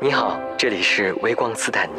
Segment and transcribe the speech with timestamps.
[0.00, 1.92] 你好，这里是微光斯坦尼。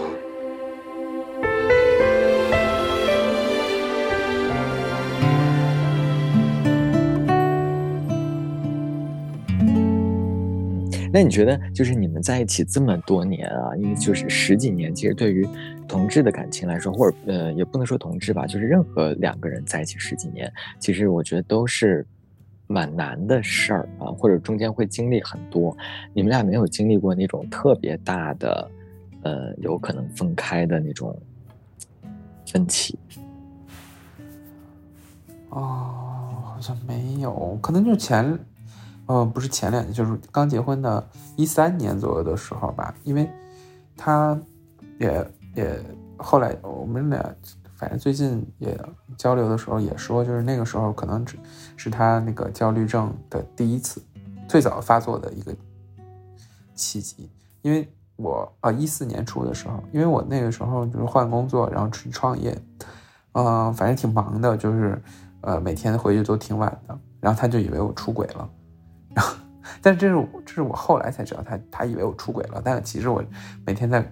[11.12, 15.48] 那你觉得，就是你们在一起这么多年啊，因为就是十几年，其实对于
[15.88, 22.06] 同志的感情来说，或者呃，也不能说同志吧，就是任何两个人在一起十几年，其实我觉得都是
[22.68, 25.76] 蛮难的事儿啊，或者中间会经历很多。
[26.14, 28.72] 你们俩没有经历过那种特别大的，
[29.24, 31.18] 呃，有可能分开的那种
[32.46, 32.98] 分歧？
[35.50, 38.38] 哦，好像没有，可能就前。
[39.08, 43.30] 呃，不是前两年，就是刚结婚的一三年左右的时候吧，因为，
[43.96, 44.36] 他，
[44.98, 45.80] 也也
[46.18, 47.36] 后来我们俩，
[47.78, 48.80] 反正最近也
[49.18, 51.38] 交流的时候也说，就是那个时候可能只
[51.76, 54.02] 是他那个焦虑症的第一次，
[54.48, 55.54] 最早发作的一个
[56.74, 57.30] 契机。
[57.62, 62.58] 因为我啊一四年初的时候，因为我那个时候就是换工作，然后去创业，
[63.34, 65.02] 嗯，反正挺忙的，就是
[65.42, 68.50] 呃每天回去都挺晚的，然后他就以为我出轨了。
[69.14, 69.36] 然后，
[69.82, 73.24] 但是这是这是我后来才知道，他他以为我出轨了，但其实我
[73.66, 74.10] 每天在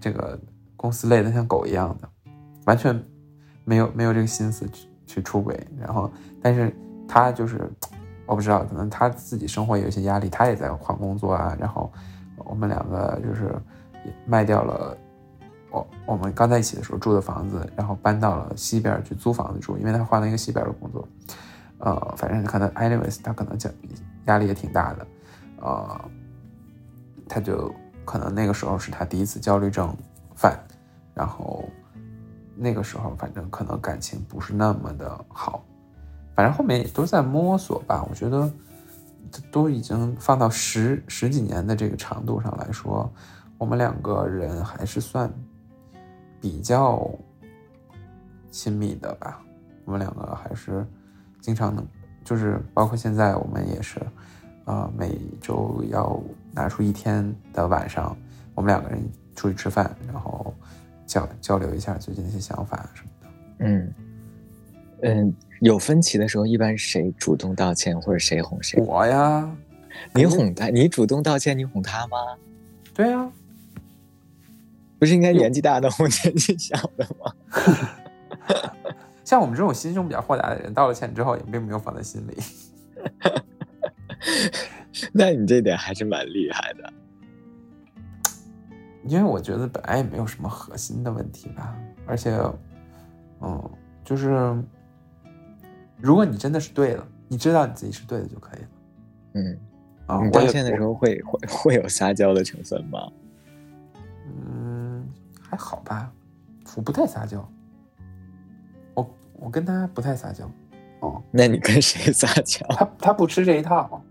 [0.00, 0.38] 这个
[0.76, 2.08] 公司累得像狗一样的，
[2.64, 3.00] 完全
[3.64, 5.58] 没有没有这个心思去去出轨。
[5.78, 6.10] 然后，
[6.40, 6.74] 但是
[7.06, 7.70] 他就是
[8.26, 11.56] 我不知道，可能他自己生活有一些压力，他也在换工作啊。
[11.58, 11.92] 然后
[12.36, 13.54] 我们两个就是
[14.26, 14.96] 卖掉了
[15.70, 21.06] 我我们刚在一起的时候住的房子，然后搬到了西边去租房子住，因为他换了一个西边的工作。
[21.78, 23.72] 呃，反正可能，anyways，他可能讲
[24.26, 25.06] 压力也挺大的，
[25.60, 26.00] 呃，
[27.28, 27.74] 他就
[28.04, 29.92] 可能那个时候是他第一次焦虑症
[30.36, 30.56] 犯，
[31.12, 31.64] 然后
[32.56, 35.64] 那个时候反正可能感情不是那么的好，
[36.34, 38.06] 反正后面也都在摸索吧。
[38.08, 38.50] 我觉得
[39.50, 43.10] 都已经放到十十几年的这个长度上来说，
[43.58, 45.32] 我们两个人还是算
[46.40, 47.08] 比较
[48.50, 49.40] 亲密的吧。
[49.84, 50.86] 我们两个还是。
[51.40, 51.84] 经常能，
[52.22, 54.00] 就是包括现在我们也是，
[54.64, 56.22] 呃，每周要
[56.52, 58.16] 拿出一天的晚上，
[58.54, 59.02] 我们两个人
[59.34, 60.54] 出去吃饭，然后
[61.06, 63.28] 交交流一下最近的一些想法什么的。
[63.60, 63.94] 嗯
[65.02, 68.80] 嗯，有分歧的时候，一般谁主动道歉或者谁哄谁？
[68.80, 69.50] 我呀，
[70.14, 72.16] 你哄他，你主动道歉，你哄他吗？
[72.94, 73.30] 对呀，
[74.98, 77.32] 不是应该年纪大的哄年纪小的吗？
[79.24, 82.36] 像我们这种心胸比较豁达的人，道了歉之后也并没有放在心里。
[85.12, 86.92] 那你这点还是蛮厉害的，
[89.04, 91.76] 因为我觉得本来也没有什么核心的问题吧，
[92.06, 92.38] 而且，
[93.40, 93.70] 嗯，
[94.04, 94.54] 就是
[95.98, 98.68] 如果你真的是对的，你知道你自己是对的就可以了。
[99.34, 99.58] 嗯，
[100.06, 103.10] 啊，你道歉的时候会会会有撒娇的成分吗？
[104.26, 105.08] 嗯，
[105.40, 106.12] 还好吧，
[106.76, 107.48] 我不太撒娇。
[108.94, 110.48] 我我跟他不太撒娇，
[111.00, 112.64] 哦，那你跟谁撒娇？
[112.68, 114.02] 他他不吃这一套，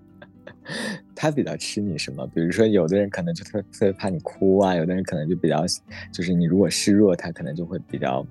[1.21, 2.25] 他比较吃你什么？
[2.33, 5.63] 比如说，有的人可能就特特别怕你哭啊，有的人可能就比较，
[6.11, 8.25] 就是你如果示弱，他可能就会比较，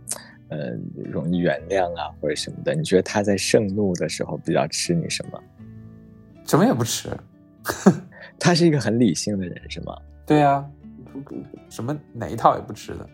[0.48, 0.72] 呃，
[1.08, 2.74] 容易原谅啊或者什么的。
[2.74, 5.40] 你觉得他在盛怒的时候比较吃你什么？
[6.44, 7.10] 什么也不吃，
[8.40, 9.96] 他是一个很理性的人，是吗？
[10.26, 10.68] 对呀，
[11.68, 13.08] 什么哪一套也不吃的。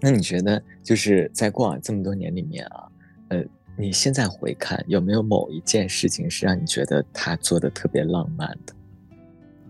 [0.00, 2.88] 那你觉得就是在过往这么多年里面啊？
[3.28, 3.44] 呃，
[3.76, 8.74] 你现在回看有没有某一件事情是让你觉得他做的特别浪漫的？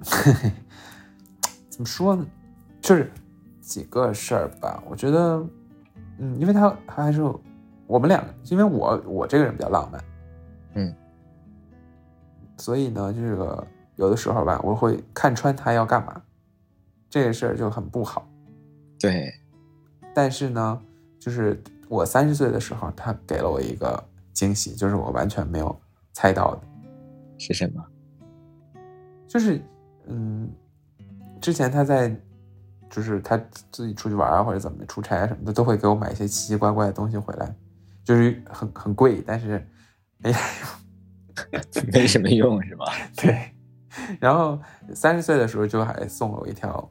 [1.69, 2.27] 怎么说呢？
[2.81, 3.11] 就是
[3.61, 4.83] 几个事儿吧。
[4.89, 5.45] 我觉得，
[6.19, 7.23] 嗯，因为他他还是
[7.87, 10.05] 我们两个，因为我我这个人比较浪漫，
[10.75, 10.95] 嗯，
[12.57, 13.67] 所以呢，这个
[13.97, 16.21] 有的时候吧，我会看穿他要干嘛，
[17.09, 18.29] 这个事儿就很不好。
[18.99, 19.33] 对，
[20.15, 20.81] 但是呢，
[21.19, 21.63] 就是。
[21.91, 24.05] 我三十岁的时候，他给了我一个
[24.35, 25.75] 惊喜，就是我完全没有
[26.13, 26.61] 猜到的，
[27.39, 27.83] 是什么？
[29.27, 29.59] 就是，
[30.09, 30.51] 嗯，
[31.41, 32.15] 之前他在，
[32.91, 33.41] 就是他
[33.71, 37.55] 自己出去玩啊，或者怎么出差什么的，都会给我买一些奇奇怪怪的东西回来，
[38.05, 39.65] 就是很很贵，但是
[40.19, 42.87] 没啥用， 没什么用是吧？
[43.17, 43.53] 对。
[44.21, 44.59] 然后
[44.95, 46.91] 三十岁的时候就还送了我一条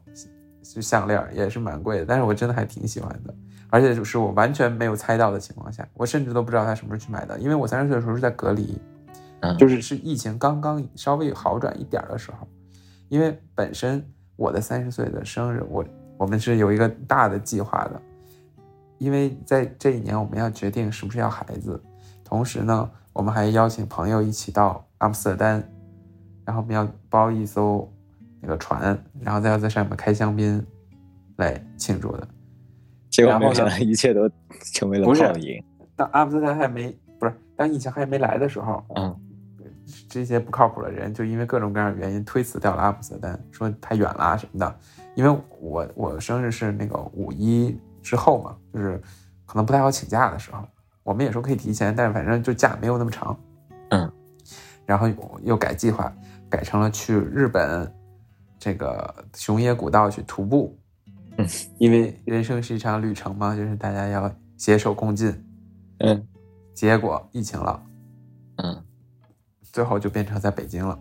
[0.62, 3.34] 就项链，也是蛮贵的，但是我真的还挺喜欢的。
[3.70, 8.80] 而且就是我完全没有猜到的情况下，我甚至都不知道他什么时候去买的，因为我三十岁的时候是在隔离，
[9.58, 12.48] 就是是疫情刚刚稍微好转一点的时候，
[13.08, 14.04] 因为本身
[14.36, 15.84] 我的三十岁的生日，我
[16.16, 18.00] 我们是有一个大的计划的，
[18.98, 21.80] 因为在这一年我们要决定是不是要孩子，
[22.24, 25.62] 同时呢，我们还邀请朋友一起到阿姆斯特丹，
[26.44, 27.90] 然后我们要包一艘
[28.40, 30.64] 那个船，然后再要在上面开香槟
[31.36, 32.28] 来庆祝的。
[33.10, 34.30] 结果没想到一切都
[34.74, 35.64] 成为了泡影。
[35.96, 39.20] 当阿姆斯特丹还没不是当疫情还没来的时候，嗯，
[40.08, 44.78] 这些不靠谱的人就因为各种各样的原因推辞掉了阿姆斯特丹，说太远了什么的。
[45.14, 49.00] 因为我我生日是那个五一之后嘛，就是
[49.46, 50.62] 可能不太好请假的时候，
[51.02, 53.36] 我们也说可以提前，但是反正就假没有那么长，
[53.90, 54.12] 嗯，
[54.86, 55.08] 然后
[55.42, 56.12] 又改计划，
[56.48, 57.92] 改成了去日本
[58.58, 60.78] 这个熊野古道去徒步，
[61.36, 61.46] 嗯，
[61.78, 65.34] 因为人生是一场旅程嘛，就是大家要携手共进，
[65.98, 66.28] 嗯，
[66.74, 67.82] 结果疫情了，
[68.58, 68.84] 嗯，
[69.72, 70.98] 最后就变成在北京了，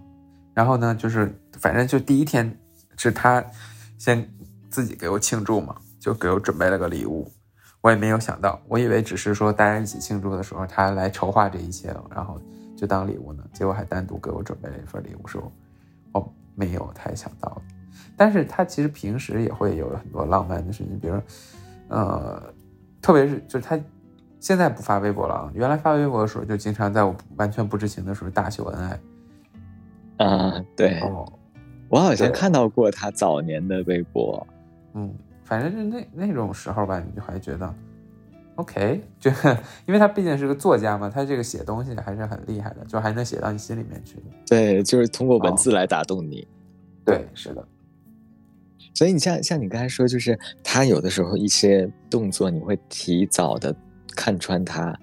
[0.53, 2.57] 然后呢，就是反正就第一天
[2.97, 3.43] 是他。
[3.99, 4.31] 先
[4.69, 7.27] 自己给我庆祝嘛，就给我准备了个礼物。
[7.81, 12.39] 我也没有想到，我以为只是说大家一起庆祝的时候，他来筹划这一切，然后
[12.75, 13.43] 就当礼物呢。
[13.51, 15.51] 结果还单独给我准备了一份礼物，说
[16.11, 17.59] 我没有太想到。
[18.15, 21.19] 但是他其实平时也会有很多浪漫的事情，比如，
[21.87, 22.53] 呃，
[23.01, 23.79] 特别是就是他
[24.39, 30.25] 现在不发微博了，原来发微博的时候就经常在我完全不知情的时候大秀恩爱。
[30.25, 30.99] 啊，对。
[31.01, 31.31] 哦
[31.89, 34.45] 我好像看到过他早年的微博，
[34.93, 35.09] 嗯，
[35.45, 37.73] 反正是那那种时候吧，你就还觉得
[38.55, 39.31] ，OK，就
[39.85, 44.17] 因为他毕竟是个作家嘛，他这个写东西还是很厉害的，就还能写到你心里面去。
[44.45, 46.45] 对，就是通过文字来打动你。
[47.05, 47.65] 对，是的。
[48.93, 53.73] 所以你像像你刚才说，就是他有的时候一些动作，你会提早的
[54.17, 54.97] 看穿他，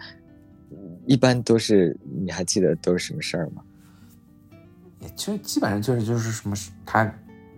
[1.07, 3.63] 一般都是你还记得都是什么事儿吗？
[4.99, 7.15] 也就基本上就是就是什么，他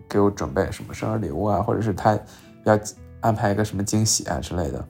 [0.06, 2.18] 给我准备什么生日礼物啊，或者是他
[2.64, 2.78] 要
[3.20, 4.86] 安排一个什么惊喜啊之类的。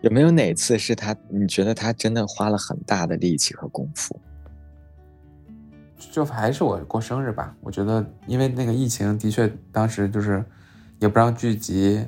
[0.00, 1.14] 有没有哪次是他？
[1.28, 4.18] 你觉得他真的花了很大的力气和功夫？
[6.10, 7.54] 就还是我过生日吧。
[7.60, 10.44] 我觉得，因为那个疫情的确当时就是
[10.98, 12.04] 也不让聚集。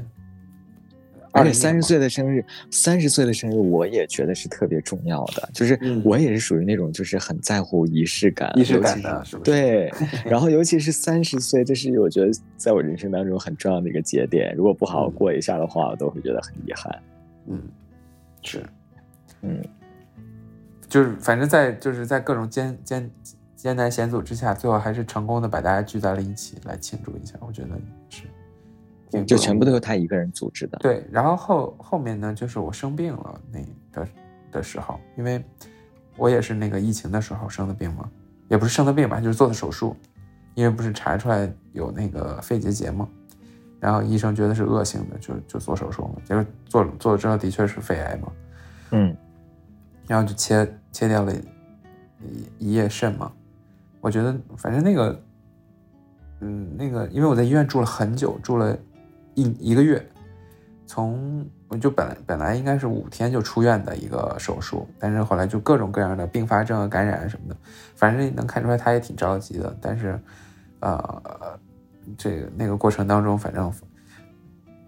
[1.34, 5.48] 而且三十岁的生日，三十岁的生日，我也觉得是特别重要的。
[5.52, 9.50] 就是我也是属于那种，就是很在乎仪式感，仪式感的，是不是？
[9.50, 9.92] 对。
[10.24, 14.54] 然后，尤其是三十岁，这是我觉得在我人生当中很重要的一个节点。
[14.56, 17.02] 如果不好好过一下的话，我都会觉得很遗憾。
[17.48, 17.60] 嗯，
[18.42, 18.62] 是，
[19.42, 19.60] 嗯，
[20.88, 23.10] 就是反正，在就是在各种艰艰
[23.56, 27.34] 艰难险阻之下，最后还是成功的把大家聚在了一起来庆祝一下。
[27.40, 27.70] 我觉得
[29.18, 29.24] 是。
[29.24, 30.78] 就全部都是他一个人组织的。
[30.78, 33.60] 对，然后后后面呢，就是我生病了那
[33.92, 34.08] 的
[34.52, 35.42] 的时候，因为
[36.16, 38.08] 我也是那个疫情的时候生的病嘛，
[38.48, 39.96] 也不是生的病吧，就是做的手术，
[40.54, 43.08] 因为不是查出来有那个肺结节嘛，
[43.80, 48.32] 然后医生觉得是恶性的，就就做手术嘛，结果做做了之后的确是肺癌嘛，
[48.92, 49.16] 嗯，
[50.06, 51.34] 然后就切切掉了
[52.20, 53.32] 一一叶肾嘛，
[54.00, 55.22] 我觉得反正那个，
[56.40, 58.76] 嗯，那个因为我在医院住了很久，住了。
[59.34, 60.04] 一一个月，
[60.86, 67.56] 从我就本来本来应该是五天就出院的一个手术，但是后来就各种各样的并发症、感染什么的，
[67.96, 69.76] 反正能看出来他也挺着急的。
[69.80, 70.20] 但是，
[70.80, 71.58] 呃，
[72.16, 73.72] 这个那个过程当中，反正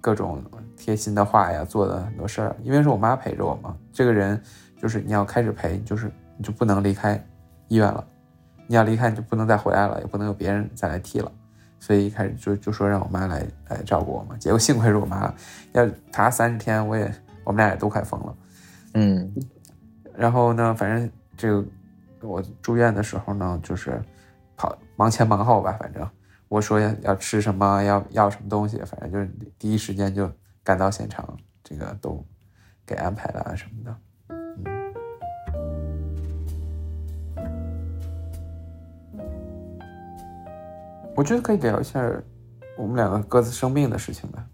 [0.01, 0.41] 各种
[0.77, 3.77] 贴心的话呀，做的很多事儿，因为是我妈陪着我嘛。
[3.93, 4.41] 这个人
[4.81, 7.21] 就是你要开始陪，就是你就不能离开
[7.69, 8.07] 医院了，
[8.69, 11.33] 你要离开你就不能再回来了，也不能有别人再来替了。
[11.87, 15.33] 所以一开始就就说让我妈来来照顾我嘛，结果幸亏是我妈，
[15.71, 17.15] 要她三十天，我也
[17.45, 18.37] 我们俩也都快疯了，
[18.95, 19.33] 嗯，
[20.17, 21.65] 然后呢，反正这个
[22.23, 24.03] 我住院的时候呢，就是
[24.57, 26.05] 跑忙前忙后吧，反正
[26.49, 30.29] 我说要要吃什么，要要什么东西，反正就是第一时间就
[30.65, 32.27] 赶到现场，这个都
[32.85, 33.97] 给安排了啊什么的。
[41.17, 41.99] 我觉得可以聊一下
[42.77, 44.47] 我们两个各自生病的事情吧。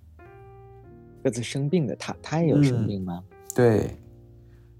[1.20, 3.22] 各自生病的，他他也有生病吗？
[3.52, 3.90] 对，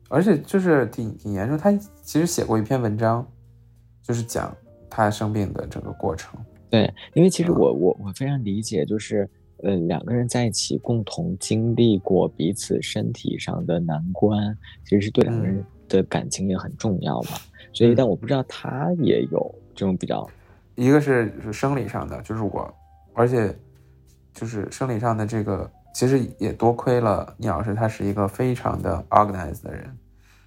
[0.09, 1.59] 而且就是挺挺严重。
[1.59, 1.73] 他
[2.03, 3.27] 其实写过一篇文章，
[4.01, 4.57] 就是讲
[4.89, 6.39] 他生病的整个过程。
[6.71, 9.29] 对，因为其实我我我非常理解，就是
[9.65, 17.31] 呃两个人在一起共同经历过彼此身体上的难关，其实是对两个人的感情也很重要嘛。
[17.73, 20.25] 所以，但我不知道他也有这种比较。
[20.75, 22.75] 一个是是生理上的，就是我，
[23.15, 23.57] 而且
[24.33, 29.99] 就是生理上的这个，其实也多亏了聂老师，他是一个非常的 organized 的人，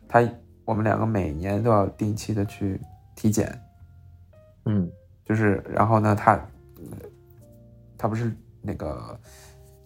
[0.07, 0.27] 他
[0.65, 2.81] 我们两个每年都要定期的去
[3.15, 3.61] 体检，
[4.65, 4.89] 嗯，
[5.23, 6.39] 就是然后呢，他
[7.97, 9.19] 他不是那个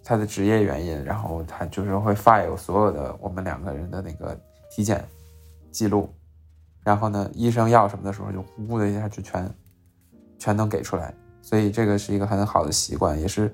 [0.04, 4.40] 他的职业原因，然后他就是会 file 所有的我们两个人的那个
[4.72, 5.04] 体检
[5.72, 6.10] 记录。
[6.82, 9.48] 然后呢，医生要什么的时候就呼的一下就全
[10.40, 13.54] 全能给出来，所以这个是一个很好的习惯，也是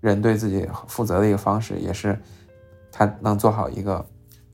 [0.00, 2.16] 人对自己负责的一个方式，也是
[2.90, 4.02] 他能做好一个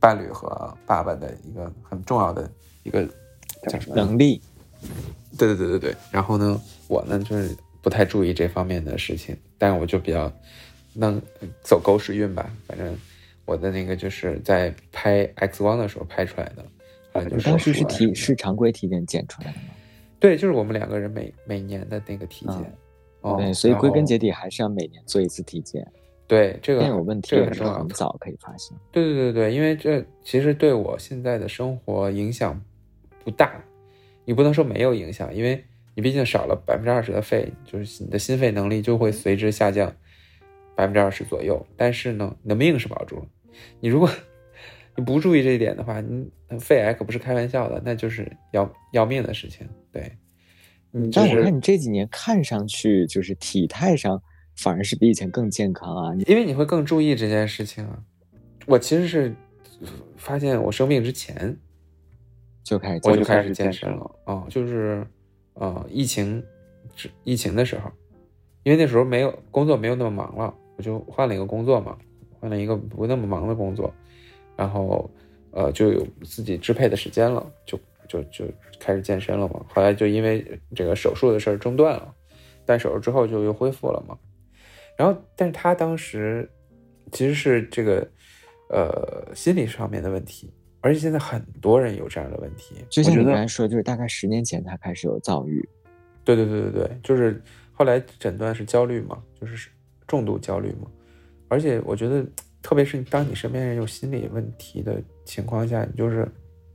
[0.01, 2.51] 伴侣和爸爸的一个很重要的
[2.83, 3.07] 一个
[3.69, 4.41] 叫什么能力。
[5.39, 5.97] 对对对对对。
[6.11, 10.33] 然后呢，我呢就是不太注意这方面的事情，但是我就比较
[10.95, 11.21] 能
[11.63, 12.97] 走狗屎运吧，反正
[13.45, 16.65] 我的那个就是在拍 X 光的时候拍出来的。
[17.31, 19.65] 你当时是体是常规体检检出来的吗？
[20.19, 22.73] 对，就是我们两个人每每年的那个体检。
[23.37, 25.87] 对，所以归根结底还是要每年做一次体检。
[26.29, 28.77] 对，这个有问题的时候很早可以发现。
[28.93, 32.61] 对对对对，因为这其实对我现在的生活影响
[33.25, 33.61] 不大。
[34.25, 39.93] 你不能说没有影响，因为你毕竟少了百分之二十的肺，就是你的心肺能力就会随之下降
[40.75, 41.65] 百分之二十左右。
[41.77, 43.27] 但是呢，你的命是保住了。
[43.81, 44.09] 你如果
[44.97, 46.27] 你不注意这一点的话，你
[46.59, 49.69] 肺癌可不是开玩笑的，那就是要要命的事情。
[49.93, 50.11] 对，
[50.91, 54.21] 你但我看你这几年看上去就是体态上
[54.57, 58.03] 反而是比以前更健康啊，因为你会更注意这件事情啊。
[58.67, 59.35] 我其实是
[60.17, 61.55] 发现我生病之前
[62.65, 65.07] 就开始我就开始健身了啊，就是
[65.55, 66.43] 呃疫情
[67.23, 67.91] 疫情的时候，
[68.63, 71.97] 因为那时候没有工作没有那么忙了，我就换了一个工作嘛，
[72.41, 73.95] 换了一个不那么忙的工作。
[74.57, 75.11] 然后，
[75.51, 78.47] 呃，就有自己支配的时间了，就就就
[78.81, 79.63] 开始健身了嘛。
[79.69, 82.15] 后来就因为这个手术的事儿中断了，
[82.65, 84.17] 但手术之后就又恢复了嘛。
[84.97, 86.49] 然后，但是他当时
[87.13, 88.09] 其实是这个
[88.71, 92.77] 呃心理上面的问题，而且现在很多人有这样的问题。
[92.89, 95.63] 就像你刚才说，就是大概十年前他开始有躁郁。
[96.25, 99.69] 对对对对对，就是后来诊断是焦虑嘛，就是
[100.07, 100.91] 重度焦虑嘛。
[101.49, 102.25] 而且我觉得。
[102.67, 106.29] 特别是当你身边人有心理问题的情况下，你就是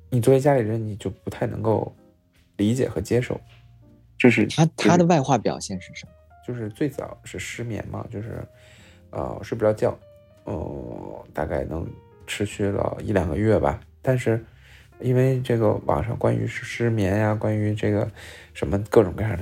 [0.09, 1.93] 你作为家里人，你就不太能够
[2.55, 3.37] 理解和接受。
[4.17, 6.11] 就是他他的外化表现是什么？
[6.47, 8.41] 就是最早是失眠嘛，就是
[9.09, 9.99] 呃睡不着觉，
[10.45, 11.85] 呃大概能
[12.25, 13.81] 持续了一两个月吧。
[14.01, 14.41] 但是
[15.01, 18.09] 因为这个网上关于失眠呀，关于这个
[18.53, 19.37] 什么各种各样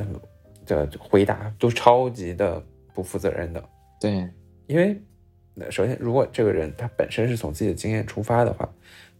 [0.65, 2.59] 的的回答都超级的
[2.91, 3.63] 不负责任的。
[4.01, 4.27] 对，
[4.65, 4.99] 因为。
[5.69, 8.67] 首先，如果这个人他本身是从自己的经验出发的话，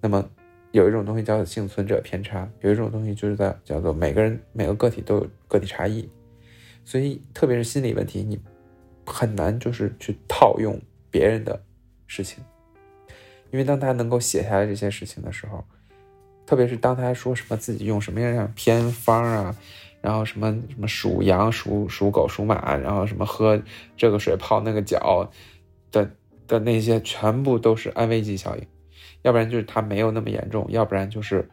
[0.02, 0.30] 那么
[0.72, 6.08] 有一种东西叫做幸存者偏差，有一种东西就是在叫做每个人每个个体都有个体差异，
[6.86, 8.40] 所以特别是心理问题，你
[9.06, 10.80] 很难就是去套用
[11.10, 11.62] 别人的
[12.06, 12.44] 事情，
[13.52, 15.66] 因为当他能够写下来这些事情的时候，
[16.46, 19.56] 特别是当他说什么自己用什么样样偏方啊，
[20.02, 23.62] 然后什么什么属羊、属属狗、属马，然后什么喝
[23.98, 25.30] 这个水泡那个脚
[25.92, 26.12] 的。
[26.50, 28.68] 的那些全部都是安慰剂效应，
[29.22, 31.48] 要不然就是他没有那么严重，要不然就是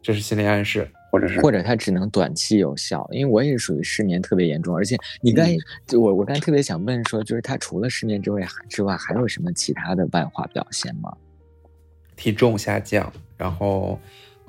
[0.00, 3.06] 这是心理暗示，或者是或者他只能短期有效。
[3.10, 5.44] 因为我也是属于失眠特别严重，而且你刚
[5.86, 11.12] 就我我刚才特别想问说，就是他除了失眠之外之外，还有什么其他的外化表现吗？
[12.14, 13.98] 体重下降，然后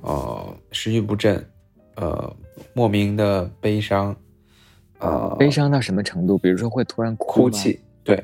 [0.01, 1.43] 呃食欲不振，
[1.95, 2.35] 呃
[2.73, 4.15] 莫名的悲伤，
[4.99, 6.37] 呃悲伤到什么程度？
[6.37, 8.23] 比如说会突然哭泣，对。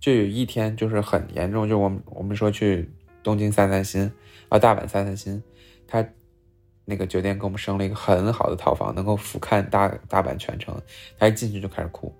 [0.00, 2.88] 就有一天就是很严重，就我们我们说去
[3.22, 4.10] 东京散散心
[4.48, 5.42] 啊，大阪散散心，
[5.88, 6.06] 他
[6.84, 10.80] 那个酒店给我们升了一个很好的套房，能够俯瞰大大阪全城。
[11.18, 12.14] 他一进去就开始哭，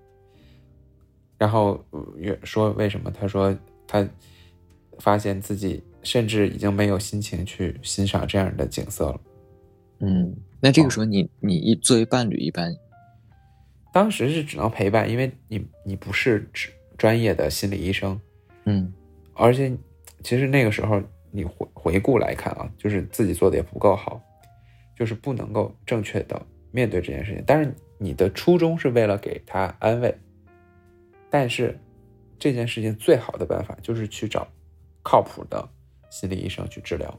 [1.38, 1.82] 然后
[2.42, 3.11] 说为什么？
[3.12, 3.56] 他说
[3.87, 4.06] 他
[4.99, 9.20] 发现自己甚至已经没有心情去欣赏这样的景色了。
[10.00, 12.76] 嗯，那这个时候你你一作为伴侣一般，
[13.92, 16.70] 当时是只能陪伴，因为你你不是只。
[16.99, 18.21] 专业的心理医生，
[18.64, 18.93] 嗯，
[19.33, 19.73] 而且
[20.23, 21.00] 其实那个时候
[21.31, 24.21] 你回回顾来看啊，就是自己做的也不够好，
[24.97, 27.43] 就是不能够正确的面对这件事情。
[27.47, 30.14] 但是你的初衷是为了给他安慰，
[31.31, 31.78] 但是
[32.38, 34.47] 这件事情最好的办法就是去找
[35.02, 35.69] 靠谱的
[36.11, 37.17] 心理医生去治疗，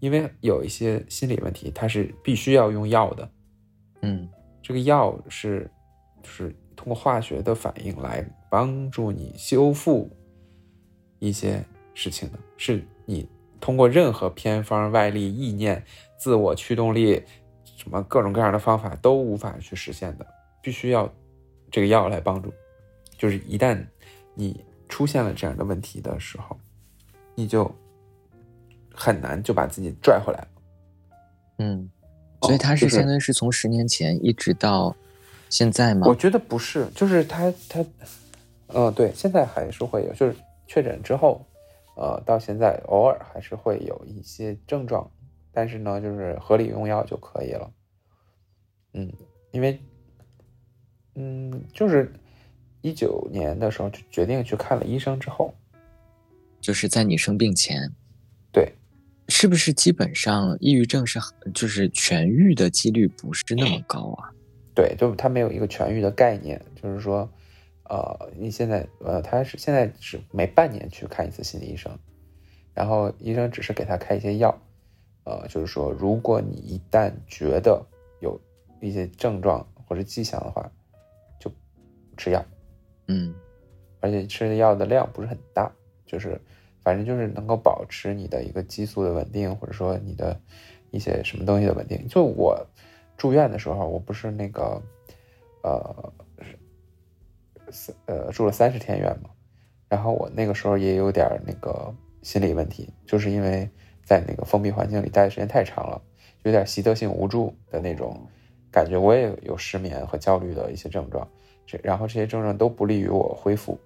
[0.00, 3.30] 因为有一些心理问题它是必须要用药的，
[4.02, 4.28] 嗯，
[4.62, 5.70] 这个药是
[6.22, 8.24] 就是通过化学的反应来。
[8.50, 10.08] 帮助你修复
[11.18, 13.28] 一些事情的，是你
[13.60, 15.84] 通过任何偏方、外力、意念、
[16.16, 17.22] 自我驱动力，
[17.76, 20.26] 什么各种各样的方法都无法去实现的，
[20.62, 21.12] 必须要
[21.70, 22.50] 这个药来帮助。
[23.18, 23.86] 就是一旦
[24.34, 26.58] 你出现了这样的问题的时候，
[27.34, 27.70] 你就
[28.94, 30.48] 很难就把自己拽回来了。
[31.58, 31.90] 嗯，
[32.40, 34.96] 所以他是相当于是从十年前一直到
[35.50, 36.06] 现在吗？
[36.06, 37.84] 我觉得不是，就是他他。
[38.70, 40.36] 嗯，对，现在还是会有，就是
[40.66, 41.42] 确诊之后，
[41.96, 45.10] 呃，到现在偶尔还是会有一些症状，
[45.50, 47.70] 但是呢，就是合理用药就可以了。
[48.92, 49.10] 嗯，
[49.52, 49.80] 因为，
[51.14, 52.12] 嗯，就是
[52.82, 55.54] 一九年的时候就决定去看了医生之后，
[56.60, 57.90] 就是在你生病前，
[58.52, 58.70] 对，
[59.28, 61.18] 是不是基本上抑郁症是
[61.54, 64.28] 就是痊愈的几率不是那么高啊？
[64.78, 67.28] 对，就他没有一个痊愈的概念，就是说，
[67.82, 71.98] 呃，你现在呃，他是现在是每半年去看一次心理医生，
[72.74, 74.56] 然后医生只是给他开一些药，
[75.24, 77.84] 呃，就是说，如果你一旦觉得
[78.20, 78.40] 有
[78.80, 80.70] 一些症状或者迹象的话，
[81.40, 81.50] 就
[82.16, 82.44] 吃药，
[83.08, 83.34] 嗯，
[83.98, 85.72] 而且吃的药的量不是很大，
[86.06, 86.40] 就是
[86.84, 90.40] 反正就是能够保持你的一个激素的稳定，或者说你的
[90.92, 92.06] 一些什么东西的稳定。
[92.06, 92.64] 就我
[93.18, 94.80] 住院的时候，我不是那个
[95.62, 96.12] 呃
[97.70, 99.28] 三呃住了三十天院嘛，
[99.90, 103.68] 然后我那个时候也有点那个心理问题，就是因为
[104.02, 106.00] 在那个封闭环境里待的时间太长了，
[106.44, 108.26] 有点习得性无助的那种。
[108.70, 111.26] 感觉我也有失眠和焦虑的一些症状，
[111.66, 113.80] 这然后这些症状都不利于我恢复，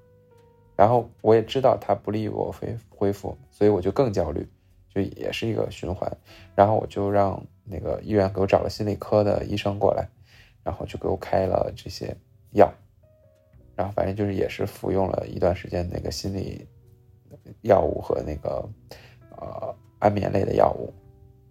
[0.76, 4.44] 然后我也知道它不利于我恢恢复，所以我就更焦虑，
[4.92, 6.10] 就也是一个循环。
[6.56, 10.09] 然后我就让那个医院给我找了心理科的医生过来，
[10.62, 12.16] 然后就给我开了这些
[12.52, 12.73] 药，
[13.75, 16.66] 然后反正就是也是服用了一段时间那个心理
[17.62, 18.69] 药物和那个
[19.37, 20.92] 呃安眠类的药物，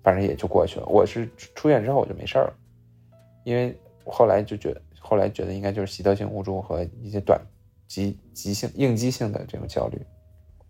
[0.04, 0.86] 反正也就过去了。
[0.86, 2.54] 我是出院之后我就没事儿了。
[3.44, 3.76] 因为
[4.06, 7.42] 后来就觉得，后来觉得应该就是习得性无助和一些短
[7.88, 10.00] 急急性应激性的这种焦虑，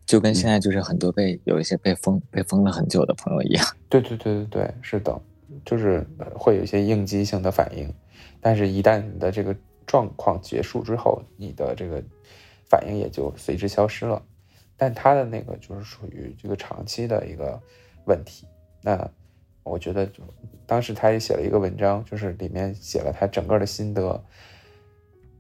[0.05, 3.65] 就跟现在就是很多被有一些被封被封了很久的朋友一样。
[3.89, 5.21] 对对对对对，是的，
[5.65, 6.05] 就是
[6.35, 7.93] 会有一些应激性的反应，
[8.39, 9.55] 但是一旦你的这个
[9.85, 12.03] 状况结束之后，你的这个
[12.65, 14.23] 反应也就随之消失了。
[14.77, 17.61] 但他的那个就是属于这个长期的一个
[18.05, 18.47] 问题，
[18.81, 19.09] 那。
[19.63, 20.09] 我觉得，
[20.65, 24.19] 当时他也写了一个文章，就是里面写了他整个的心得。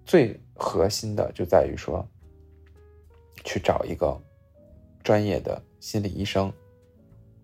[0.05, 2.07] 最核心的就在于说，
[3.43, 4.15] 去找一个
[5.01, 6.53] 专业的心理医生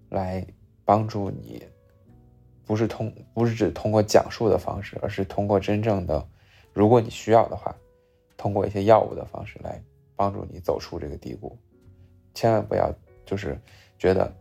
[0.09, 0.45] 来
[0.85, 1.63] 帮助你，
[2.67, 6.23] 不是通，不是只通过讲述的方式，而是通过真正的，
[6.73, 7.75] 如果你需要的话，
[8.35, 9.81] 通过一些药物的方式来
[10.15, 11.57] 帮助你走出这个低谷。
[12.35, 12.93] 千万不要
[13.25, 13.59] 就是
[13.97, 14.31] 觉得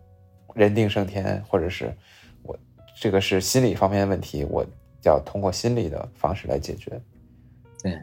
[0.54, 1.96] 人定胜天，或者是
[2.42, 2.54] 我。
[2.98, 4.64] 这个是心理方面的问题，我
[5.04, 6.98] 要通过心理的方式来解决。
[7.82, 7.94] 对，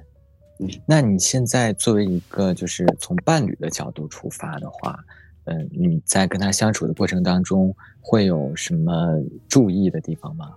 [0.86, 5.04] 那你现在作为一个就是从伴侣的角度出发的话，
[5.46, 10.54] 嗯，你在跟他相处的过程当中会有什么注意的地方吗？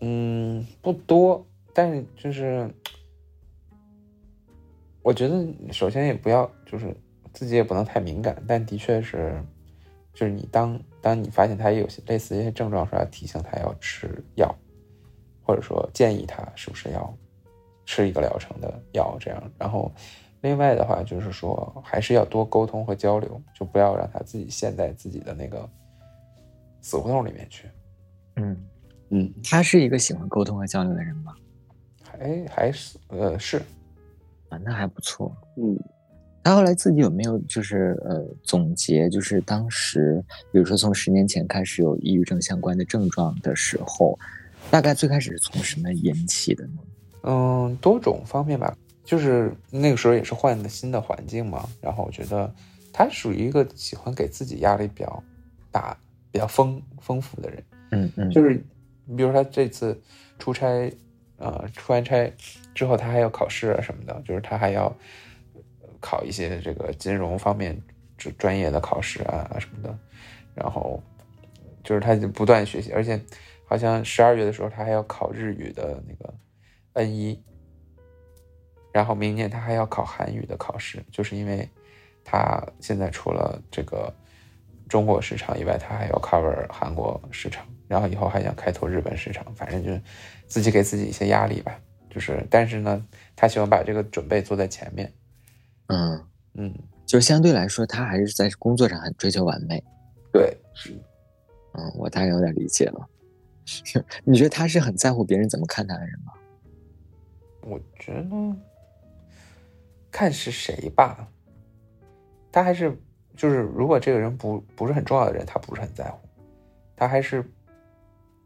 [0.00, 2.68] 嗯，不多，但是就是
[5.02, 6.96] 我觉得首先也不要就是
[7.32, 9.40] 自己也不能太敏感，但的确是。
[10.12, 14.52] 就是你当当你发现他有些类似一些症状时，要提醒他要吃药，
[15.40, 17.14] 或者说建议他是不是要
[17.86, 19.40] 吃一个疗程的药这样。
[19.56, 19.90] 然后，
[20.40, 25.66] 另外的话就是说，还是要多沟通和交流，就不要让他自己陷在自己的那个
[26.80, 27.68] 死胡同里面去。
[28.36, 28.56] 嗯
[29.10, 31.34] 嗯，他是一个喜欢沟通和交流的人吗？
[32.02, 33.58] 还还是呃是
[34.48, 35.34] 啊，那还不错。
[35.56, 35.78] 嗯。
[36.42, 44.18] 他后来自己有没有就是呃总结，就是当时比如说从十年前开始有抑郁症相关的症状的时候，
[44.70, 46.78] 大概最开始是从什么引起的呢？
[47.24, 52.50] 嗯，多种方面吧，就是那个时候也是换的新的环境嘛，然后我觉得
[52.90, 55.22] 他属于一个喜欢给自己压力比较
[55.70, 55.94] 大、
[56.30, 57.64] 比较丰丰富的人。
[57.90, 58.54] 嗯嗯，就是
[59.04, 60.00] 你比如说他这次
[60.38, 60.92] 出差，
[61.38, 62.32] 呃，出完差
[62.74, 64.94] 之后他还要考试啊什么的，就是他还要。
[66.02, 67.78] 考一些这个金融方面
[68.16, 69.98] 专专业的考试啊什么的，
[70.54, 70.98] 然后
[71.84, 73.20] 就是他就不断学习，而且
[73.66, 76.34] 好像十二月的时候他还要考日语的那个
[76.94, 77.38] N 一，
[78.94, 81.68] 然后明年他还要考韩语的考试，就是因为
[82.24, 84.10] 他现在除了这个
[84.90, 90.02] 中国市场以外，他还要 cover 韩国市场，然后以后还想开拓日本市场，反正就是
[90.48, 95.10] 自己给自己一些压力吧，就是但是呢，他喜欢把这个准备做在前面。
[95.86, 96.74] 嗯嗯，
[97.06, 99.82] 就相对来说，他还是在工作上很追求完美。
[100.32, 100.90] 对，是。
[101.74, 103.08] 嗯，我大概有点理解了。
[104.24, 106.32] 你觉得他是很在乎别人怎么看他的人吗？
[107.62, 108.56] 我觉得
[110.10, 111.28] 看是谁吧。
[112.50, 113.00] 他还是
[113.40, 116.18] 就是，如果这个人不不是很重要的人，他不是很在乎。
[116.94, 117.42] 他还是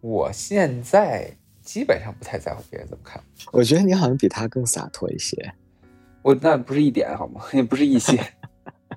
[0.01, 1.29] 我现在
[1.63, 3.21] 基本上不太在乎别人怎么看。
[3.51, 5.53] 我觉得你好像比他更洒脱一些。
[6.23, 7.43] 我那不是一点好吗？
[7.53, 8.17] 也不是一些，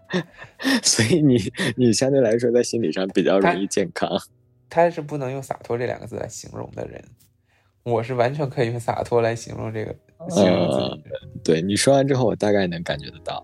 [0.84, 1.40] 所以你
[1.76, 4.08] 你相对来说在心理上比较容易健康。
[4.70, 7.04] 他是不能用洒脱这两个字来形容的人，
[7.82, 9.96] 我是完全可以用洒脱来形容这个
[10.30, 11.04] 形容自己。
[11.44, 13.44] 对你说完之后，我大概能感觉得到。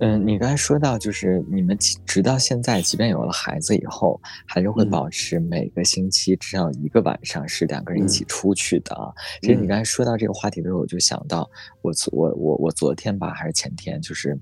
[0.00, 9.12] 嗯，你刚才说到，就是你们直到现在，即便有了孩子以后，还是会保持每个星期至少一个晚上是两个人一起出去的啊。
[9.42, 11.50] 其实你刚才说到这个话题的时候，我就想到，
[11.82, 14.38] 我我我我昨天吧，还是前天，就是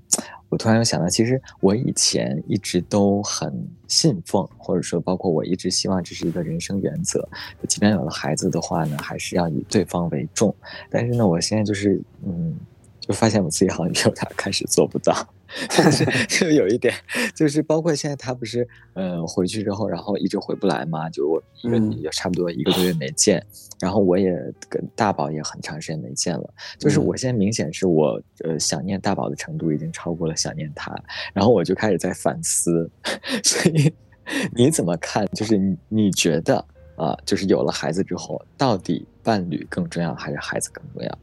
[0.49, 3.51] 我突然又想到，其实我以前一直都很
[3.87, 7.27] 信奉，或者说包括我一直希望这是一个人生原则，
[7.67, 10.55] 即便有了孩子的话呢，还是要以对方为重。
[10.91, 12.55] 但是呢，我现在就是嗯。
[12.99, 15.15] 就发现我自己好像有点开始做不到，
[15.69, 16.93] 就 是就有一点，
[17.35, 23.43] 就是包括现在他不是呃回去之后，然后一直回不来嘛，就我一个也差不多一个多月没见，
[23.79, 24.33] 然后我也
[24.69, 30.93] 跟大宝也很长时间没见了，就是我现在明显是我呃想念大宝的程度已经超过了想念他，
[31.33, 32.89] 然后我就开始在反思，
[33.43, 33.93] 所以
[34.53, 35.25] 你怎么看？
[35.33, 36.57] 就是你你觉得
[36.97, 41.17] 啊，就是有了孩子之后，到底伴侣更重要还是孩子更重要？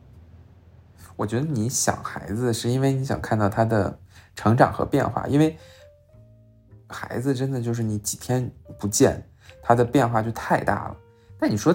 [1.17, 3.97] 我觉得你想孩子是因为你想看到他的
[4.35, 5.57] 成长和变化，因为
[6.88, 9.23] 孩子真的就是你几天不见，
[9.62, 10.97] 他的变化就太大了。
[11.40, 11.75] 那你说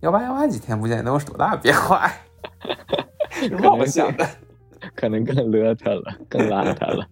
[0.00, 2.10] 幺八幺八几天不见能有多大变化？
[3.78, 4.28] 我想的，
[4.94, 7.06] 可能更邋遢了，更邋遢了。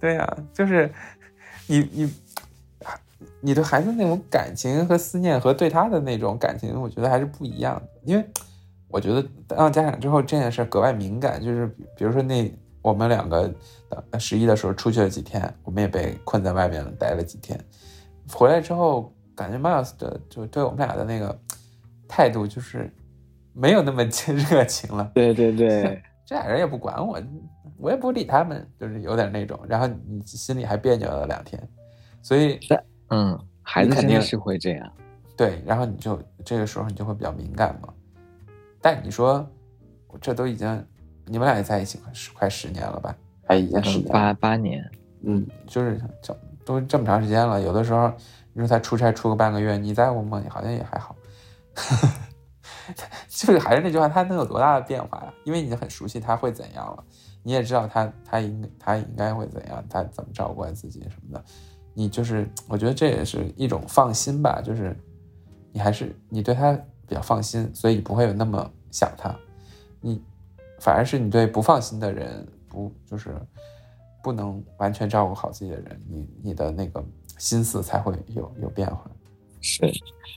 [0.00, 0.92] 对呀，就是
[1.66, 2.14] 你你
[3.40, 8.24] 你对孩子那种感情和思念和对他的那种感情，我觉得还是不一样的，因为。
[8.88, 11.66] 我觉得当家长之后这件事格外敏感，就是
[11.96, 12.46] 比如说那
[12.82, 13.50] 我们两个
[14.18, 17.58] 十一的时候出去了几天，我们也被困在外面待了几天，
[18.32, 21.40] 回来之后感觉 Miles 的就对我们俩的那个
[22.08, 22.92] 态度就是
[23.52, 24.02] 没有那么
[24.50, 25.10] 热情了。
[25.14, 27.22] 对对对，这俩人也不管我，
[27.78, 31.62] 我也不理他们，就是有点那种，然后你心里还别扭了两天，
[32.20, 32.58] 所以
[33.10, 34.92] 嗯，孩子肯定是会这样。
[35.36, 37.88] 对，然后你就这个时候你就会比较敏感嘛。
[38.80, 39.48] 但你说，
[40.20, 40.86] 这都已经，
[41.26, 43.16] 你们俩也在一起快十快十年了吧？
[43.46, 44.90] 还已经十八八年，
[45.22, 47.60] 嗯，就是这都这么长时间了。
[47.60, 48.12] 有的时候
[48.52, 50.40] 你说他出差出个半个月，你在乎吗？
[50.42, 51.16] 你好像也还好。
[53.28, 55.32] 就是还是那句话，他能有多大的变化呀？
[55.44, 57.04] 因为你很熟悉他会怎样了，
[57.42, 61.44] 你也知道他他应他应该会怎样，他怎么照顾自己什么的。
[61.94, 64.96] 你就是我觉得这也是一种放心吧，就是
[65.72, 66.78] 你还是你对他。
[67.04, 69.36] 比较放心，所以不会有那么想他。
[70.00, 70.22] 你
[70.82, 73.34] 反而是你对不放心的人，不就是
[74.22, 77.02] 不能完全照顾好自己的人，你你的那个
[77.38, 79.08] 心思才会有有变化。
[79.60, 79.80] 是，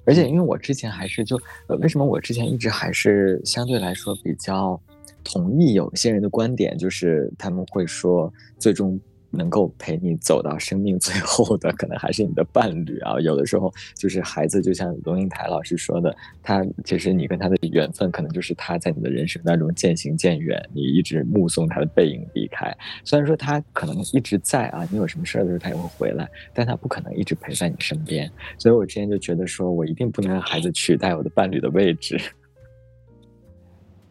[0.06, 1.36] 而且因为我之前还是就
[1.68, 4.80] 呃，为什么我之前一直还是相对来说比较
[5.24, 9.00] 同意有些人的观点，就是他们会说最终。
[9.36, 13.20] 能够陪你走到生命最后的，可能还是你的伴侣啊。
[13.20, 22.76] 有的时候，就是孩子，就像龙应台老师说的，他其实你跟他的缘分，可能就是他在你的人生当中渐行渐远，你一直目送他的背影离开。
[23.04, 28.32] 虽然说他可能一直在啊，你有什么事儿的时候他也会回来，但他不可能一直陪在你身边。
[28.58, 32.20] 所以我之前就觉得说，我一定不能让孩子取代我的伴侣的位置。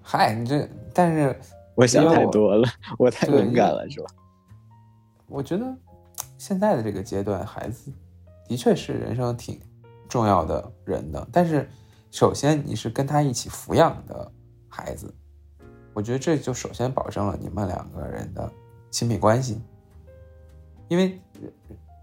[0.03, 1.35] 嗨，你这，但是
[1.75, 4.07] 我想太多了，我太敏感了，是吧？
[5.27, 5.77] 我觉得
[6.39, 7.91] 现在的这个阶段，孩子
[8.47, 9.59] 的确是人生挺
[10.09, 11.27] 重要的人的。
[11.33, 11.69] 但是，
[12.11, 14.31] 首先你是跟他一起抚养的
[14.69, 15.13] 孩子，
[15.93, 18.51] 我觉得这就首先保证了你们两个人的
[18.91, 19.61] 亲密关系。
[20.89, 21.19] 因为，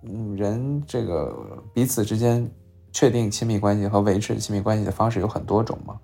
[0.04, 2.50] 嗯，人这个彼此之间
[2.92, 6.00] 确定亲密关系和维持亲密关系的方式有很多种嘛，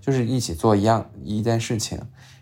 [0.00, 2.00] 就是一起做一样一件事情，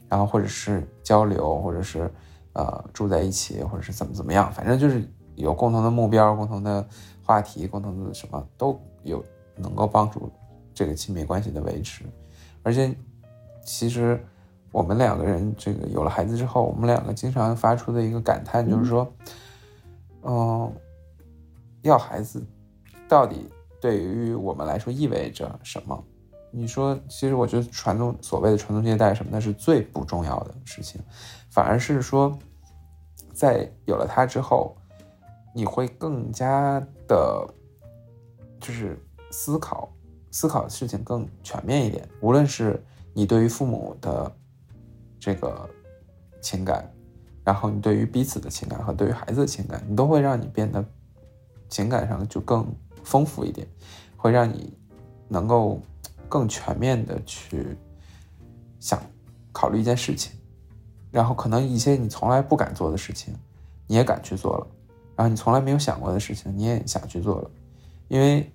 [0.09, 2.11] 然后或者是交流，或者是。
[2.53, 6.87] 呃，住在一起，或者是怎么怎么样，反正就是有共同的目标、共同的
[7.25, 9.25] 话题、共同的什么都有，
[9.57, 10.31] 能够帮助
[10.75, 12.05] 这个亲密关系的维持。
[12.63, 12.95] 而且，
[13.65, 14.23] 其实
[14.73, 19.11] 我们两个人这个有了孩子之后，我们两个经常发出的一个感叹就是说，
[20.23, 20.73] 嗯，
[21.83, 22.45] 要孩子
[23.09, 23.49] 到底
[23.81, 26.05] 对于我们来说意味着什么？
[26.51, 31.01] 你说，其实我觉得传宗所谓的传宗接代什么，那是最不重要的事情。
[31.49, 32.37] 反而是说，
[33.33, 34.77] 在有了他之后，
[35.55, 37.47] 你会更加的，
[38.61, 38.99] 就是
[39.31, 39.89] 思考
[40.31, 42.09] 思考的事情更全面一点。
[42.21, 42.83] 无论是
[43.13, 44.31] 你对于父母的
[45.19, 45.69] 这个
[46.41, 46.89] 情感，
[47.45, 50.85] 然后你对于彼此的情感和对于孩子的情感，你都会让你变得
[51.69, 52.67] 情感上就更
[53.05, 53.67] 丰富一点，
[54.17, 54.77] 会让你
[55.29, 55.81] 能够
[56.31, 57.77] 更全面的去
[58.79, 58.99] 想
[59.53, 60.33] 考虑一件事情。
[61.11, 63.35] 然后可能一些你从来不敢做的事情，
[63.89, 64.67] 你也敢去做了，
[65.17, 67.51] 然后你从来没有想过的事情，你也想去做了，
[68.07, 68.49] 因为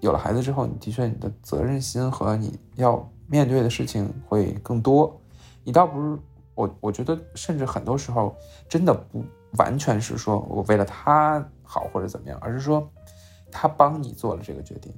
[0.00, 5.16] 有了孩子之后，你的确你的责任心和你要面对的事情会更多。
[5.62, 6.18] 你倒不是
[6.56, 8.34] 我，我觉得甚至很多时候
[8.68, 9.24] 真的不
[9.58, 12.90] 完全是说我为了他好或者怎么样，而是说
[13.48, 14.92] 他帮你做了这个决定。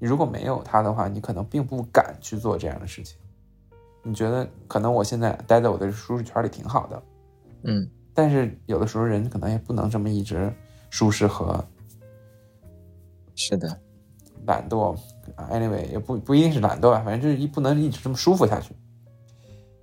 [0.00, 3.16] 你如果没有他的话，你可能并不敢去做这样的事情。
[4.02, 7.02] 你觉得可能我现在待在我的舒适圈里挺好的，
[7.64, 10.50] 嗯，但是有的时候人可能也不能这么一直
[10.88, 11.62] 舒适和
[13.36, 13.78] 是的，
[14.46, 14.96] 懒惰。
[15.50, 18.74] Anyway，也不不一定是懒惰吧，反正就是一不能一直这么舒服下去。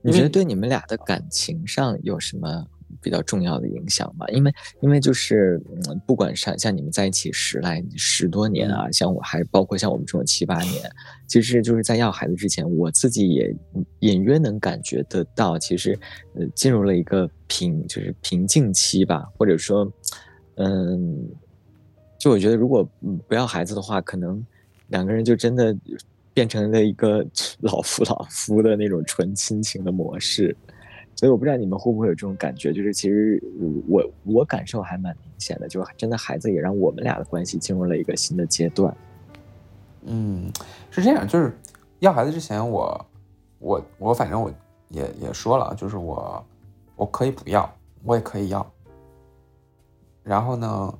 [0.01, 2.65] 你觉得对你们俩的感情上有什么？
[3.01, 10.89] 比较重要的影响吧，因为因为就是嗯，不管是像你们在一起十来十多年啊，像我还包括像我们这种七八年，
[11.27, 13.55] 其实就是在要孩子之前，我自己也
[13.99, 15.97] 隐约能感觉得到，其实
[16.35, 19.91] 呃进入了一个平就是瓶颈期吧，或者说
[20.55, 21.29] 嗯，
[22.19, 22.87] 就我觉得如果
[23.27, 24.43] 不要孩子的话，可能
[24.87, 25.75] 两个人就真的
[26.33, 27.25] 变成了一个
[27.61, 30.55] 老夫老夫的那种纯亲情的模式。
[31.17, 33.41] 所以我不知道你们会不会有这种感觉，就是其实
[33.87, 38.95] 我我感受还蛮明显的，就是真的孩子也让我们俩的关系进入了一个新的阶段。
[40.03, 40.51] 嗯，
[40.91, 41.51] 是这样，就是
[41.99, 43.05] 要孩子之前，我
[43.57, 44.53] 我我反正我
[44.89, 46.45] 也也说了，就是我
[46.95, 47.67] 我可以不要，
[48.03, 48.71] 我也可以要。
[50.23, 50.99] 然后呢，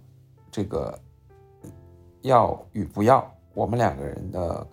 [0.50, 0.98] 这个
[2.24, 4.68] 要与不要，我们两个人的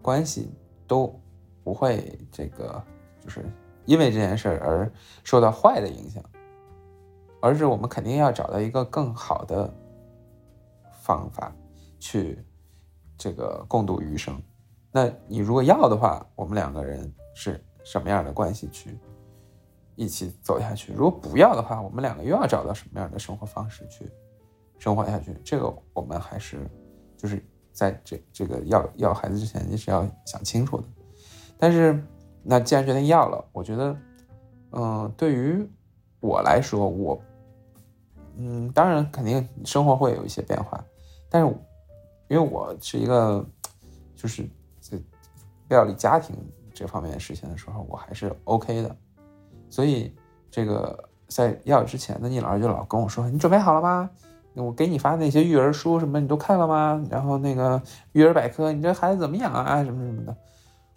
[0.00, 0.48] 关系
[0.86, 1.14] 都
[1.62, 2.82] 不会这个
[3.20, 3.44] 就是。
[3.84, 4.90] 因为这件事而
[5.24, 6.22] 受到坏的影响，
[7.40, 9.72] 而是我们肯定要找到一个更好的
[11.00, 11.52] 方法
[11.98, 12.38] 去
[13.18, 14.40] 这个共度余生。
[14.92, 18.96] 那你如果要的话，我们两个人是什么样的关系去
[19.96, 20.92] 一起走下去？
[20.92, 24.08] 如果不要的话，我们两个又要找到什么样的生活方式去
[24.78, 25.34] 生活下去？
[25.44, 26.70] 这个我们还是
[27.16, 30.84] 就是在这这个要要孩子之前，你是要想清楚的。
[31.58, 32.00] 但是。
[32.44, 33.96] 那既然决定要了，我觉得，
[34.72, 35.64] 嗯，对于
[36.20, 37.20] 我来说，我，
[38.36, 40.84] 嗯，当然肯定生活会有一些变化，
[41.30, 41.48] 但是
[42.28, 43.44] 因为我是一个，
[44.16, 44.44] 就是
[44.80, 44.98] 在
[45.68, 46.34] 料理家庭
[46.72, 48.96] 这方面的事情的时候，我还是 OK 的，
[49.70, 50.14] 所以
[50.50, 54.10] 这个在要之前的聂老师就老跟我说：“你准备好了吗？
[54.54, 57.02] 我给你发那些育儿书什么，你都看了吗？
[57.08, 57.80] 然后那个
[58.12, 59.82] 育儿百科，你这孩子怎么养啊？
[59.84, 60.36] 什么什么的。”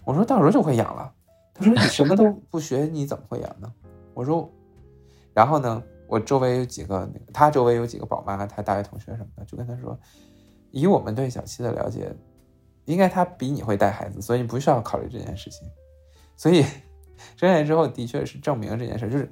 [0.03, 1.11] 我说：“到时候就会养了。”
[1.55, 3.73] 他说：“你 什么都不学，你怎么会养呢？”
[4.13, 4.47] 我说
[5.33, 5.81] ：“然后呢？
[6.07, 9.99] 我周围有几个那个，他周围有几个宝妈，他大学同学什么的，就跟他说，
[10.69, 12.15] 以我们对小七的了解，
[12.85, 15.67] 应该他比你会带孩子，所以你不需要考虑这件事情。
[16.37, 16.61] 所以
[17.35, 19.27] 生下来之后，的确是证明这件事，就是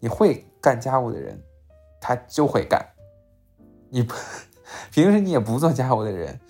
[0.00, 1.40] 你会干家务的人，
[2.00, 2.80] 他就会干；
[3.88, 4.12] 你不
[4.90, 6.40] 平时你也不做家务的人，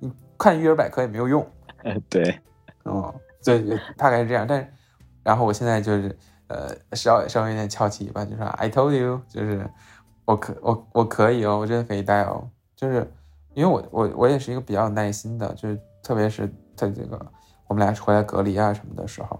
[0.00, 1.48] 你看育儿百科也没有用。
[2.10, 2.40] 对，
[2.82, 3.14] 哦。”
[3.56, 4.46] 对，大概是这样。
[4.46, 4.68] 但是，
[5.22, 9.68] 然后我现在就是，呃，稍稍微有点翘起尾巴，就说 “I told you”，就是
[10.24, 12.48] 我可我我可以哦，我真的可以带哦。
[12.76, 13.10] 就是
[13.54, 17.18] 因为我我我也是一个比较有耐心的，就是特别是在这个
[17.66, 19.38] 我们俩回来隔离啊什么的时候，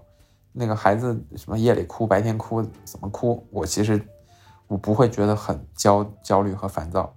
[0.51, 3.99] 那个孩子什么夜里哭，白天哭，怎么哭，我其实
[4.67, 7.15] 我不会觉得很焦焦虑和烦躁，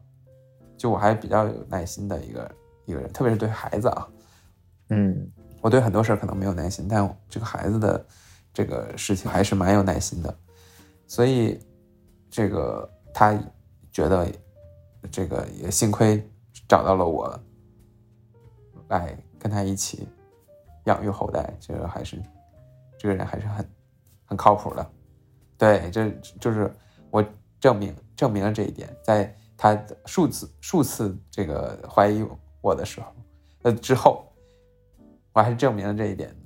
[0.77, 2.51] 就我还比较有耐心的一个
[2.87, 4.09] 一个人，特别是对孩子啊，
[4.91, 5.31] 嗯。
[5.63, 8.05] 我对很多事儿可能没有耐心，但这个孩子的
[8.53, 10.37] 这个事情还是蛮有耐心的，
[11.07, 11.57] 所以
[12.29, 13.33] 这个他
[13.93, 14.27] 觉得
[15.09, 16.21] 这个也幸亏
[16.69, 17.41] 找到了我，
[18.89, 20.09] 来跟他一起
[20.87, 22.21] 养育后代，这个还是
[22.99, 23.71] 这个人还是很
[24.25, 24.91] 很靠谱的。
[25.57, 26.69] 对，这就是
[27.09, 27.25] 我
[27.61, 32.27] 证明证明了这一点，在他数次数次这个怀疑
[32.61, 33.15] 我的时候，
[33.63, 34.29] 呃之后。
[35.33, 36.37] 我还是证明了这一点的。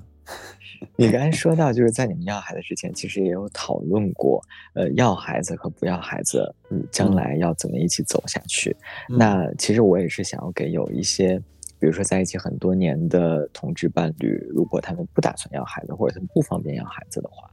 [0.95, 4.43] 你刚才说到，就是在你们要孩子之前，其实也有讨论过，
[4.75, 8.77] 呃，要孩子和不要孩子，嗯，将来要怎么一起走下去。
[9.09, 11.39] 那其实我也是想要给有一些，
[11.79, 17.49] 比如说在一起很多年的同志伴侣，如果他们不打算要孩子，或者他们不方便要孩子的话，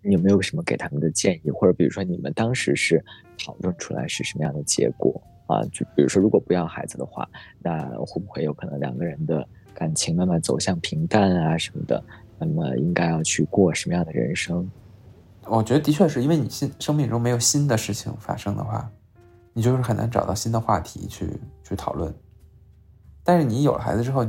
[0.00, 1.50] 你有没有什么给他们的建议？
[1.50, 3.04] 或者比如说你们当时是
[3.44, 5.62] 讨论出来是什么样的结果啊？
[5.72, 7.28] 就比如说如果不要孩子的话，
[7.60, 9.48] 那会不会有可能两个人的？
[9.78, 12.02] 感情慢慢走向平淡啊什么的，
[12.36, 14.68] 那么应该要去过什么样的人生？
[15.46, 18.90] 我觉得的确是因为你新生命中没有新的事情发生的话，
[19.52, 22.12] 你就是很难找到新的话题去去讨论。
[23.22, 24.26] 但是你有了孩子之后，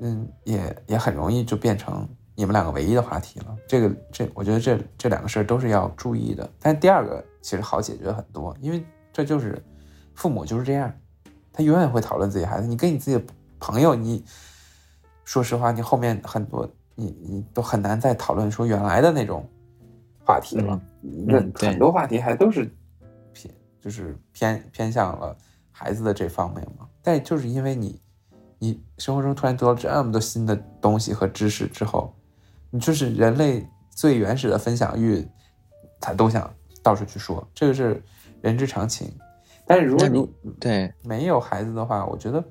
[0.00, 3.56] 嗯，也也很容易就变成你们两个唯一的话题了。
[3.66, 6.46] 这个这，我觉得这这两个事儿都是要注意的。
[6.60, 9.64] 但第二个其实好解决很多，因为这就是
[10.14, 10.92] 父母就是这样，
[11.52, 12.68] 他永远会讨论自己孩子。
[12.68, 13.24] 你跟你自己的
[13.58, 14.24] 朋友，你
[15.28, 19.46] 说实话，你后面很多你你都很难再讨论说原来的那种
[20.24, 20.80] 话题了。
[21.02, 22.64] 那很多话题还都是
[23.34, 25.36] 偏就是偏偏向了
[25.70, 26.88] 孩子的这方面嘛。
[27.02, 28.00] 但就是因为你
[28.58, 32.10] 你生活中突然得到这么多新的东西和知识之后，
[32.70, 35.22] 你就是人类最原始的分享欲，
[36.00, 36.50] 他都想
[36.82, 38.02] 到处去说，这个是
[38.40, 39.14] 人之常情。
[39.66, 40.26] 但是如果你
[40.58, 42.42] 对没有孩子的话，我觉得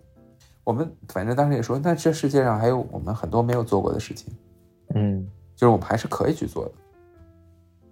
[0.68, 4.36] 我们反正当时也说，那这世界上还有我们很多没有做过的事情，
[4.96, 5.26] 嗯，
[5.56, 6.72] 就是我们还是可以去做的。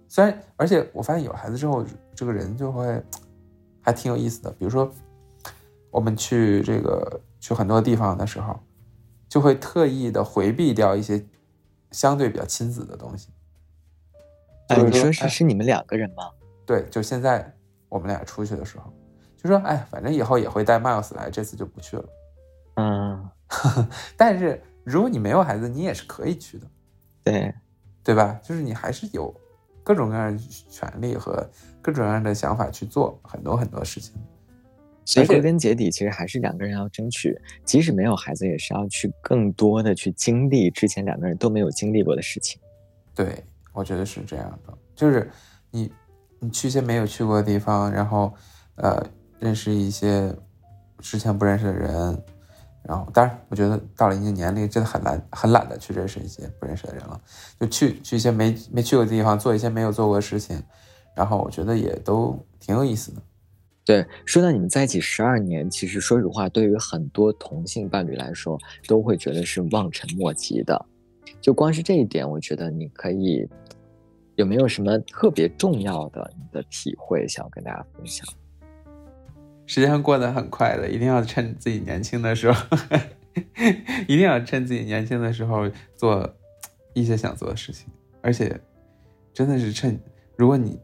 [0.08, 1.82] 虽然，而且我发现有孩子之后，
[2.14, 3.02] 这个人就会
[3.80, 4.50] 还挺有意思的。
[4.58, 4.92] 比如说，
[5.90, 8.60] 我们去这个去很多地方的时候，
[9.26, 11.24] 就会特意的回避掉一些
[11.92, 13.30] 相对比较亲子的东西。
[14.68, 16.24] 哎，你说是是你们两个人吗？
[16.66, 17.50] 对，就现在
[17.88, 18.92] 我们俩出去的时候，
[19.42, 22.04] 就说哎，反正以后也会带 Miles 来，这次就不去了。
[22.76, 23.28] 嗯，
[24.16, 26.66] 但是如果你没有孩子，你也是可以去的。
[27.22, 27.52] 对，
[28.02, 28.40] 对吧？
[28.42, 29.34] 就是你还是有。
[29.86, 31.48] 各种各样的权利和
[31.80, 34.14] 各种各样的想法去做很多很多事情，
[35.04, 42.60] 所以归根结底，其实还是两个人要争取，即使没有孩子，也是要去更多的去经历之前两个人都没有经历过的事情。
[43.14, 45.30] 对，我觉得是这样的，就是
[45.70, 45.92] 你
[46.40, 48.34] 你去一些没有去过的地方，然后
[48.74, 49.00] 呃
[49.38, 50.34] 认识一些
[50.98, 52.24] 之前不认识的人。
[52.88, 57.20] 然后，当然，我觉得到了一定年龄，真的很难很懒得去认识一些不认识的人了，
[57.58, 60.62] 就去去一些没没去过的地方，做一些没有做过的事情，
[61.16, 63.20] 然后我觉得也都挺有意思的。
[63.84, 70.86] 对，说到你们在一起十二年，其实说实话，对于很多同性伴侣来说，都会觉得是望尘莫及的。
[71.40, 73.48] 就光是这一点，我觉得你可以
[74.36, 78.26] 有没有什么特别重要的你的体会，想要跟大家分享？
[79.66, 82.64] 时间过得很快的，一定要趁自己年轻的时候，
[84.06, 86.28] 一定要趁自己年轻的时候做
[86.94, 87.88] 一些想做的事情。
[88.22, 88.58] 而且，
[89.34, 90.00] 真的是趁，
[90.36, 90.78] 如果你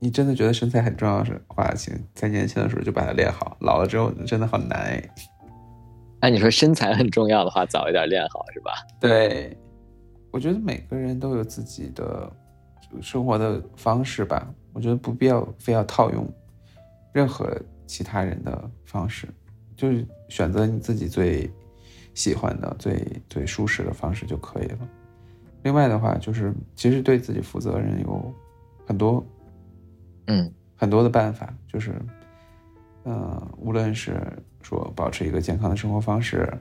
[0.00, 3.56] 你真的觉得身材很重要的话，请在年轻的时候就把它练好。
[3.60, 5.02] 老了之后真的好难哎。
[6.20, 8.72] 那你说身材很重要的话，早一点练好是吧？
[9.00, 9.56] 对，
[10.32, 12.30] 我觉得每个人都有自己的
[13.00, 14.52] 生活的方式吧。
[14.72, 16.28] 我觉得不必要非要套用
[17.12, 17.56] 任何。
[17.86, 19.28] 其他人的方式，
[19.76, 21.50] 就是选择你自己最
[22.14, 24.78] 喜欢的、最最舒适的方式就可以了。
[25.62, 28.34] 另外的话，就是其实对自己负责任有
[28.86, 29.24] 很多，
[30.26, 31.94] 嗯，很多的办法，就是，
[33.04, 34.20] 嗯，无论是
[34.62, 36.52] 说保持一个健康的生活方式，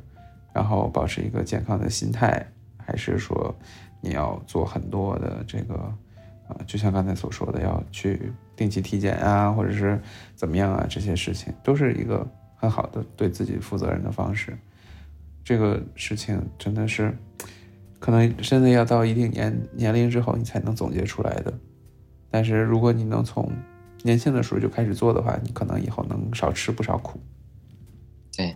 [0.53, 2.45] 然后保持一个健康的心态，
[2.77, 3.53] 还是说
[4.01, 5.93] 你要做很多的这个。
[6.47, 10.01] 啊，就像刚才所说的，要去定期体检啊，或者是
[10.35, 14.57] 怎么样啊，这些事情都是一个很好的对自己负责任的方式。
[15.43, 17.17] 这个事情真的是，
[17.99, 21.53] 可能真的要到一定年年龄之后，你才能总结出来的。
[22.29, 23.51] 但是如果你能从
[24.03, 27.19] 年轻的时候就开始做的话，你可能以后能少吃不少苦。
[28.35, 28.55] 对。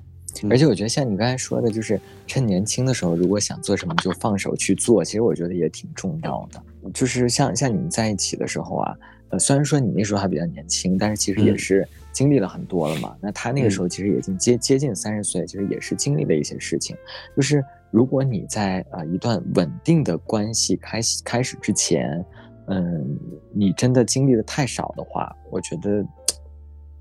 [0.49, 6.61] 而且我觉得像你刚才说的，就是趁年轻的时候，如果想做什么就放手去做，其实我觉得也挺重要的。
[6.93, 8.95] 就是像像你们在一起的时候啊，
[9.29, 13.15] 呃，虽然说你那时候还比较年轻，但是其实也是经历了很多了嘛。
[13.21, 16.95] 那他那个时候其实已经接接近三十岁，其实也是经历了一些事情。
[17.35, 22.23] 就是如果你在呃一段稳定的关系开开始之前，
[22.67, 23.19] 嗯，
[23.53, 26.05] 你真的经历的太少的话，我觉得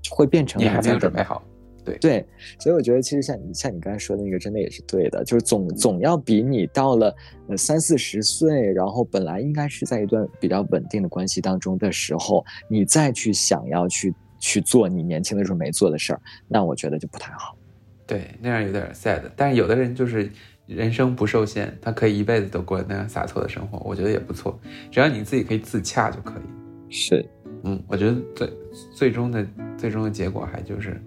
[0.09, 1.41] 会变成你还没有准备好。
[1.87, 2.25] 对对，
[2.59, 7.15] 所以我觉得其实像你像你刚才说的那个，真的也是对的，就是总总要比你到了
[7.47, 17.57] 呃三四十岁，然后本来应该是在一段比较稳定的关系当中的时候，你再去想要去去做你年轻的时候没做的事儿，那我觉得就不太好。
[18.05, 19.21] 对，那样有点 sad。
[19.35, 20.29] 但是有的人就是
[20.65, 24.59] 人生不受限，他可以一辈子都过那样洒脱的生活，我觉得也不错。
[24.91, 26.93] 只要你自己可以自洽就可以。
[26.93, 27.25] 是，
[27.63, 28.53] 嗯，我觉得最
[28.93, 29.47] 最终的
[29.77, 31.01] 最终的结果还就是。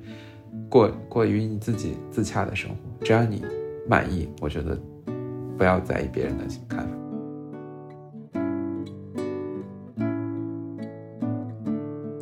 [0.70, 3.42] 过过于你自己自洽的生活，只要你
[3.88, 4.80] 满意，我觉得
[5.58, 6.96] 不要在意别人的看法。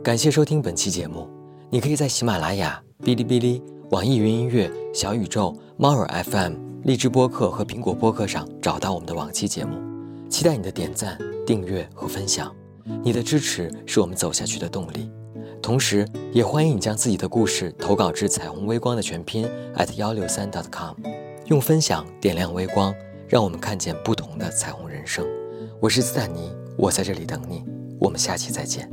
[0.02, 1.28] 感谢收听本期节目，
[1.68, 9.76] 你可以在喜马拉雅、哔哩哔哩、网易云音乐、小宇宙、猫耳 FM、荔枝播客和苹果播客上找到我们的往期节目。
[10.30, 12.50] 期待你的点赞、订阅和分享，
[13.04, 15.10] 你的支持是我们走下去的动力。
[15.68, 19.46] 同时，也欢迎你将自己的故事投稿至彩虹微光的全拼
[19.76, 20.96] at 幺六三 dot com，
[21.44, 22.94] 用分享点亮微光，
[23.28, 25.26] 让我们看见不同的彩虹人生。
[25.78, 27.62] 我是斯坦尼，我在这里等你，
[28.00, 28.90] 我们下期再见。